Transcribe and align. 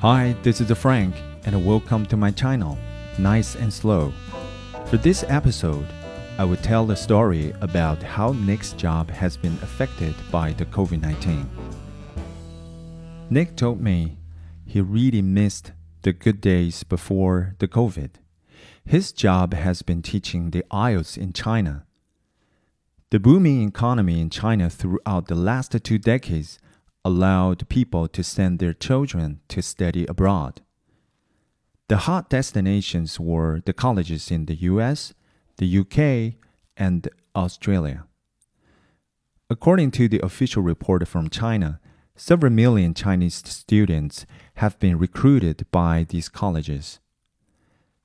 Hi, 0.00 0.36
this 0.44 0.60
is 0.60 0.70
Frank, 0.78 1.16
and 1.44 1.66
welcome 1.66 2.06
to 2.06 2.16
my 2.16 2.30
channel, 2.30 2.78
Nice 3.18 3.56
and 3.56 3.72
Slow. 3.72 4.12
For 4.86 4.96
this 4.96 5.24
episode, 5.26 5.88
I 6.38 6.44
will 6.44 6.58
tell 6.58 6.86
the 6.86 6.94
story 6.94 7.52
about 7.60 8.00
how 8.00 8.30
Nick's 8.30 8.74
job 8.74 9.10
has 9.10 9.36
been 9.36 9.58
affected 9.60 10.14
by 10.30 10.52
the 10.52 10.66
COVID 10.66 11.00
19. 11.00 11.50
Nick 13.28 13.56
told 13.56 13.80
me 13.80 14.18
he 14.64 14.80
really 14.80 15.20
missed 15.20 15.72
the 16.02 16.12
good 16.12 16.40
days 16.40 16.84
before 16.84 17.56
the 17.58 17.66
COVID. 17.66 18.10
His 18.84 19.10
job 19.10 19.52
has 19.52 19.82
been 19.82 20.02
teaching 20.02 20.52
the 20.52 20.64
IELTS 20.70 21.18
in 21.18 21.32
China. 21.32 21.86
The 23.10 23.18
booming 23.18 23.66
economy 23.66 24.20
in 24.20 24.30
China 24.30 24.70
throughout 24.70 25.26
the 25.26 25.34
last 25.34 25.72
two 25.82 25.98
decades 25.98 26.60
allowed 27.08 27.66
people 27.70 28.06
to 28.06 28.22
send 28.22 28.58
their 28.58 28.74
children 28.74 29.40
to 29.48 29.62
study 29.62 30.04
abroad. 30.06 30.60
The 31.88 32.04
hot 32.08 32.28
destinations 32.28 33.18
were 33.18 33.62
the 33.64 33.72
colleges 33.72 34.30
in 34.30 34.44
the 34.44 34.56
US, 34.72 35.14
the 35.56 35.70
UK, 35.80 36.34
and 36.76 37.08
Australia. 37.34 38.04
According 39.48 39.90
to 39.92 40.06
the 40.06 40.20
official 40.22 40.62
report 40.62 41.08
from 41.08 41.30
China, 41.30 41.80
several 42.14 42.52
million 42.52 42.92
Chinese 42.92 43.36
students 43.36 44.26
have 44.56 44.78
been 44.78 44.98
recruited 44.98 45.64
by 45.70 46.04
these 46.10 46.28
colleges. 46.28 46.98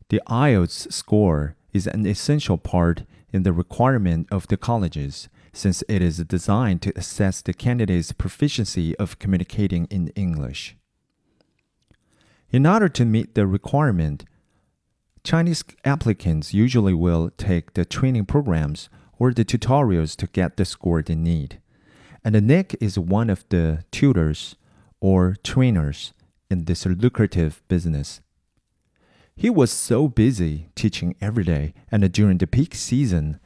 The 0.08 0.22
IELTS 0.30 0.94
score 0.94 1.58
is 1.74 1.88
an 1.88 2.06
essential 2.06 2.58
part 2.58 3.04
in 3.34 3.44
the 3.44 3.52
requirement 3.52 4.28
of 4.32 4.48
the 4.48 4.56
colleges 4.56 5.28
since 5.54 5.84
it 5.88 6.02
is 6.02 6.18
designed 6.18 6.82
to 6.82 6.94
assess 6.98 7.42
the 7.42 7.54
candidate's 7.54 8.12
proficiency 8.12 8.96
of 8.98 9.20
communicating 9.20 9.86
in 9.92 10.10
English. 10.10 10.76
In 12.50 12.66
order 12.66 12.90
to 12.90 13.06
meet 13.06 13.36
the 13.36 13.48
requirement, 13.48 14.26
Chinese 15.24 15.64
applicants 15.86 16.54
usually 16.54 16.94
will 16.94 17.30
take 17.38 17.74
the 17.74 17.86
training 17.86 18.26
programs 18.26 18.90
or 19.18 19.32
the 19.32 19.46
tutorials 19.46 20.18
to 20.18 20.28
get 20.28 20.58
the 20.58 20.66
score 20.66 21.02
they 21.02 21.16
need. 21.16 21.62
And 22.26 22.46
Nick 22.46 22.76
is 22.82 22.98
one 22.98 23.30
of 23.30 23.46
the 23.50 23.84
tutors 23.92 24.56
or 25.00 25.36
trainers 25.44 26.14
in 26.50 26.66
this 26.66 26.86
lucrative 26.86 27.62
business. 27.68 28.22
He 29.36 29.50
was 29.50 29.72
so 29.72 30.08
busy 30.08 30.70
teaching 30.76 31.16
every 31.20 31.44
day, 31.44 31.74
and 31.92 32.10
during 32.12 32.38
the 32.38 32.48
peak 32.48 32.76
season, 32.76 33.40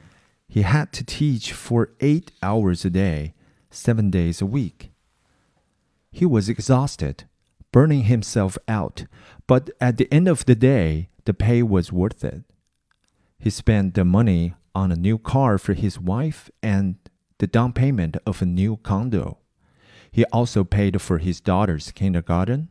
he 0.48 0.62
had 0.62 0.92
to 0.94 1.04
teach 1.04 1.52
for 1.52 1.90
eight 2.00 2.32
hours 2.42 2.84
a 2.84 2.90
day, 2.90 3.34
seven 3.70 4.10
days 4.10 4.40
a 4.40 4.46
week. 4.46 4.90
He 6.10 6.24
was 6.24 6.48
exhausted, 6.48 7.24
burning 7.70 8.04
himself 8.04 8.56
out, 8.66 9.04
but 9.46 9.68
at 9.80 9.98
the 9.98 10.12
end 10.12 10.26
of 10.26 10.46
the 10.46 10.54
day, 10.54 11.10
the 11.26 11.34
pay 11.34 11.62
was 11.62 11.92
worth 11.92 12.24
it. 12.24 12.44
He 13.38 13.50
spent 13.50 13.94
the 13.94 14.04
money 14.04 14.54
on 14.74 14.90
a 14.90 14.96
new 14.96 15.18
car 15.18 15.58
for 15.58 15.74
his 15.74 16.00
wife 16.00 16.50
and 16.62 16.96
the 17.38 17.46
down 17.46 17.72
payment 17.72 18.16
of 18.26 18.40
a 18.40 18.46
new 18.46 18.78
condo. 18.78 19.38
He 20.10 20.24
also 20.26 20.64
paid 20.64 21.00
for 21.02 21.18
his 21.18 21.40
daughter's 21.40 21.92
kindergarten, 21.92 22.70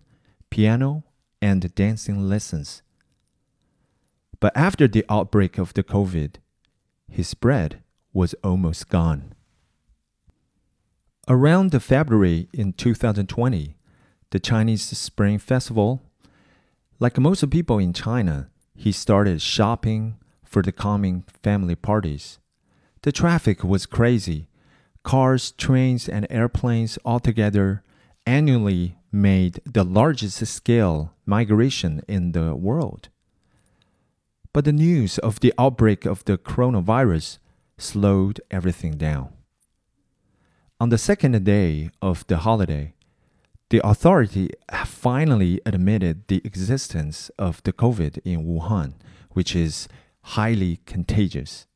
piano, 0.49 1.03
and 1.41 1.73
dancing 1.75 2.27
lessons. 2.27 2.81
But 4.39 4.55
after 4.57 4.87
the 4.87 5.05
outbreak 5.09 5.57
of 5.57 5.73
the 5.73 5.83
COVID, 5.83 6.35
his 7.09 7.33
bread 7.33 7.81
was 8.13 8.33
almost 8.43 8.89
gone. 8.89 9.33
Around 11.27 11.71
February 11.81 12.47
in 12.53 12.73
2020, 12.73 13.75
the 14.31 14.39
Chinese 14.39 14.83
Spring 14.97 15.37
Festival, 15.39 16.01
like 16.99 17.17
most 17.17 17.49
people 17.49 17.79
in 17.79 17.93
China, 17.93 18.49
he 18.75 18.91
started 18.91 19.41
shopping 19.41 20.17
for 20.43 20.61
the 20.61 20.71
coming 20.71 21.23
family 21.43 21.75
parties. 21.75 22.39
The 23.01 23.11
traffic 23.11 23.63
was 23.63 23.85
crazy. 23.85 24.47
Cars, 25.03 25.51
trains, 25.51 26.07
and 26.07 26.27
airplanes 26.29 26.97
altogether 27.05 27.83
annually 28.25 28.97
made 29.11 29.59
the 29.65 29.83
largest 29.83 30.45
scale 30.45 31.13
migration 31.25 32.01
in 32.07 32.33
the 32.33 32.55
world. 32.55 33.09
But 34.53 34.65
the 34.65 34.73
news 34.73 35.17
of 35.19 35.39
the 35.39 35.53
outbreak 35.57 36.05
of 36.05 36.25
the 36.25 36.37
coronavirus 36.37 37.37
slowed 37.77 38.41
everything 38.49 38.97
down. 38.97 39.29
On 40.79 40.89
the 40.89 40.97
second 40.97 41.43
day 41.43 41.89
of 42.01 42.25
the 42.27 42.37
holiday, 42.37 42.93
the 43.69 43.81
authority 43.83 44.49
finally 44.85 45.59
admitted 45.65 46.27
the 46.27 46.41
existence 46.45 47.29
of 47.37 47.61
the 47.63 47.73
COVID 47.73 48.19
in 48.23 48.45
Wuhan, 48.45 48.93
which 49.31 49.55
is 49.55 49.87
highly 50.21 50.79
contagious. 50.85 51.67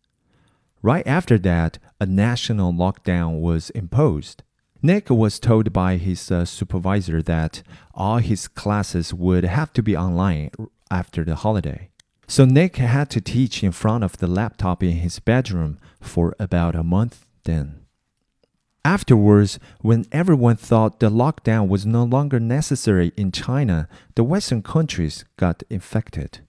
Right 0.81 1.05
after 1.05 1.37
that, 1.39 1.77
a 1.99 2.05
national 2.05 2.73
lockdown 2.73 3.39
was 3.39 3.69
imposed. 3.71 4.43
Nick 4.81 5.11
was 5.11 5.39
told 5.39 5.71
by 5.71 5.97
his 5.97 6.31
uh, 6.31 6.43
supervisor 6.45 7.21
that 7.21 7.61
all 7.93 8.17
his 8.17 8.47
classes 8.47 9.13
would 9.13 9.43
have 9.43 9.71
to 9.73 9.83
be 9.83 9.95
online 9.95 10.49
after 10.89 11.23
the 11.23 11.35
holiday. 11.35 11.90
So 12.31 12.45
Nick 12.45 12.77
had 12.77 13.09
to 13.09 13.19
teach 13.19 13.61
in 13.61 13.73
front 13.73 14.05
of 14.05 14.15
the 14.15 14.25
laptop 14.25 14.81
in 14.81 14.91
his 14.91 15.19
bedroom 15.19 15.77
for 15.99 16.33
about 16.39 16.77
a 16.77 16.81
month 16.81 17.25
then. 17.43 17.81
Afterwards, 18.85 19.59
when 19.81 20.05
everyone 20.13 20.55
thought 20.55 21.01
the 21.01 21.09
lockdown 21.09 21.67
was 21.67 21.85
no 21.85 22.05
longer 22.05 22.39
necessary 22.39 23.11
in 23.17 23.33
China, 23.33 23.89
the 24.15 24.23
Western 24.23 24.63
countries 24.63 25.25
got 25.35 25.63
infected. 25.69 26.39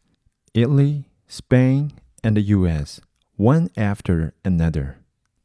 Italy, 0.55 1.09
Spain, 1.27 1.91
and 2.23 2.37
the 2.37 2.43
US, 2.43 3.01
one 3.35 3.69
after 3.77 4.35
another. 4.45 4.99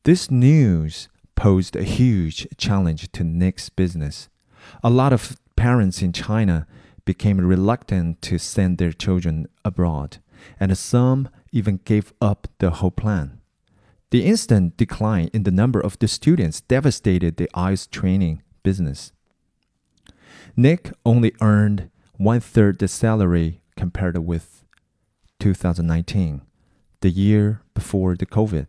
This 0.03 0.29
news 0.29 1.09
posed 1.35 1.75
a 1.75 1.81
huge 1.81 2.47
challenge 2.57 3.11
to 3.13 3.23
Nick's 3.23 3.69
business. 3.69 4.29
A 4.83 4.91
lot 4.91 5.13
of 5.13 5.39
parents 5.55 6.03
in 6.03 6.13
China 6.13 6.67
became 7.05 7.39
reluctant 7.39 8.21
to 8.21 8.37
send 8.37 8.77
their 8.77 8.91
children 8.91 9.47
abroad 9.65 10.19
and 10.59 10.77
some 10.77 11.29
even 11.51 11.79
gave 11.85 12.13
up 12.21 12.47
the 12.59 12.69
whole 12.69 12.91
plan. 12.91 13.39
The 14.09 14.25
instant 14.25 14.77
decline 14.77 15.29
in 15.33 15.43
the 15.43 15.51
number 15.51 15.79
of 15.79 15.99
the 15.99 16.07
students 16.07 16.61
devastated 16.61 17.37
the 17.37 17.49
IELTS 17.53 17.89
training 17.89 18.41
business. 18.63 19.11
Nick 20.55 20.91
only 21.05 21.33
earned 21.41 21.89
one 22.17 22.39
third 22.39 22.79
the 22.79 22.87
salary 22.87 23.61
compared 23.75 24.17
with 24.17 24.63
2019, 25.39 26.41
the 27.01 27.09
year 27.09 27.61
before 27.73 28.15
the 28.15 28.25
COVID. 28.25 28.67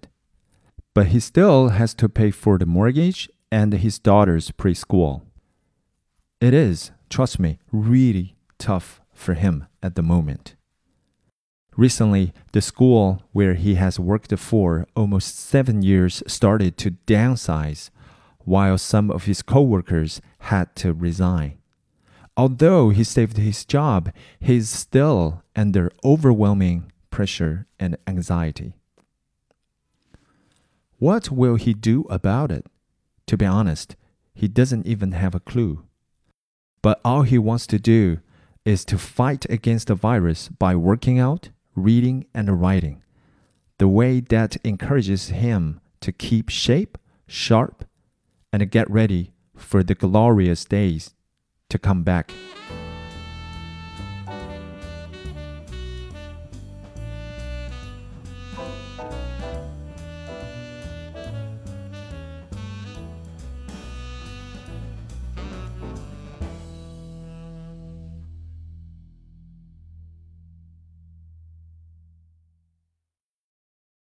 But 0.92 1.06
he 1.06 1.20
still 1.20 1.68
has 1.68 1.94
to 1.94 2.08
pay 2.08 2.30
for 2.30 2.58
the 2.58 2.66
mortgage 2.66 3.30
and 3.50 3.72
his 3.72 3.98
daughter's 3.98 4.50
preschool. 4.50 5.22
It 6.40 6.52
is, 6.52 6.90
trust 7.08 7.38
me, 7.38 7.58
really 7.72 8.36
tough 8.58 9.00
for 9.14 9.34
him 9.34 9.66
at 9.82 9.94
the 9.94 10.02
moment. 10.02 10.56
Recently, 11.78 12.32
the 12.50 12.60
school 12.60 13.22
where 13.30 13.54
he 13.54 13.76
has 13.76 14.00
worked 14.00 14.36
for 14.36 14.88
almost 14.96 15.38
seven 15.38 15.80
years 15.80 16.24
started 16.26 16.76
to 16.78 16.96
downsize, 17.06 17.90
while 18.40 18.76
some 18.78 19.12
of 19.12 19.26
his 19.26 19.42
coworkers 19.42 20.20
had 20.40 20.74
to 20.74 20.92
resign. 20.92 21.56
Although 22.36 22.88
he 22.88 23.04
saved 23.04 23.36
his 23.36 23.64
job, 23.64 24.10
he 24.40 24.56
is 24.56 24.68
still 24.68 25.44
under 25.54 25.92
overwhelming 26.04 26.90
pressure 27.10 27.68
and 27.78 27.96
anxiety. 28.08 28.74
What 30.98 31.30
will 31.30 31.54
he 31.54 31.74
do 31.74 32.06
about 32.10 32.50
it? 32.50 32.66
To 33.28 33.36
be 33.36 33.46
honest, 33.46 33.94
he 34.34 34.48
doesn't 34.48 34.88
even 34.88 35.12
have 35.12 35.36
a 35.36 35.46
clue. 35.50 35.84
But 36.82 37.00
all 37.04 37.22
he 37.22 37.38
wants 37.38 37.68
to 37.68 37.78
do 37.78 38.18
is 38.64 38.84
to 38.86 38.98
fight 38.98 39.46
against 39.48 39.86
the 39.86 39.94
virus 39.94 40.48
by 40.48 40.74
working 40.74 41.20
out 41.20 41.50
reading, 41.78 42.26
and 42.34 42.60
writing, 42.60 43.02
the 43.78 43.88
way 43.88 44.20
that 44.20 44.56
encourages 44.64 45.28
him 45.28 45.80
to 46.00 46.12
keep 46.12 46.48
shape, 46.48 46.98
sharp, 47.26 47.84
and 48.52 48.70
get 48.70 48.90
ready 48.90 49.32
for 49.56 49.82
the 49.82 49.94
glorious 49.94 50.64
days 50.64 51.14
to 51.68 51.78
come 51.78 52.02
back 52.02 52.32